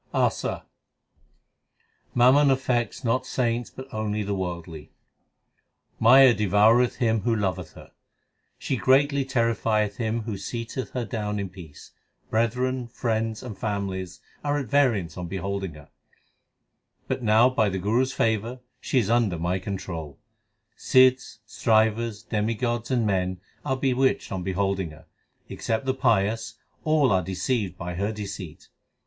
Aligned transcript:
ASA 0.15 0.65
Mammon 2.15 2.49
affects 2.49 3.03
not 3.03 3.23
saints 3.27 3.69
but 3.69 3.87
only 3.93 4.23
the 4.23 4.33
worldly: 4.33 4.89
Maya 5.99 6.33
devoureth 6.33 6.95
him 6.95 7.19
who 7.21 7.35
loveth 7.35 7.73
her; 7.73 7.91
She 8.57 8.77
greatly 8.77 9.23
terrifieth 9.23 9.97
him 9.97 10.21
who 10.23 10.37
seateth 10.39 10.89
her 10.93 11.05
down 11.05 11.37
in 11.37 11.49
peace. 11.49 11.91
Brethren, 12.31 12.87
friends, 12.87 13.43
and 13.43 13.55
families 13.55 14.19
are 14.43 14.57
at 14.57 14.65
variance 14.69 15.17
on 15.17 15.27
beholding 15.27 15.75
her; 15.75 15.91
But 17.07 17.21
now 17.21 17.51
by 17.51 17.69
the 17.69 17.77
Guru 17.77 18.01
s 18.01 18.11
favour 18.11 18.61
she 18.79 18.97
is 18.97 19.07
under 19.07 19.37
my 19.37 19.59
control. 19.59 20.17
Sidhs, 20.75 21.41
Strivers, 21.45 22.23
demigods, 22.23 22.89
and 22.89 23.05
men 23.05 23.39
Are 23.63 23.77
bewitched 23.77 24.31
on 24.31 24.41
beholding 24.41 24.89
her; 24.89 25.05
except 25.47 25.85
the 25.85 25.93
pious 25.93 26.55
all 26.85 27.11
are 27.11 27.21
deceived 27.21 27.77
by 27.77 27.93
her 27.93 28.11
deceit. 28.11 28.67